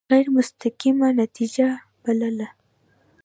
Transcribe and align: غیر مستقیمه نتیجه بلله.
غیر 0.11 0.27
مستقیمه 0.37 1.09
نتیجه 1.21 1.67
بلله. 2.03 2.47